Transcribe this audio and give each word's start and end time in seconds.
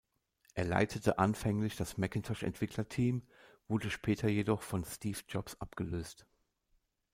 Er 0.55 0.63
leitete 0.65 1.19
anfänglich 1.19 1.75
das 1.75 1.99
Macintosh-Entwickler-Team, 1.99 3.21
wurde 3.67 3.91
später 3.91 4.27
jedoch 4.29 4.63
von 4.63 4.83
Steve 4.83 5.19
Jobs 5.29 5.57
abgelöst. 5.61 6.25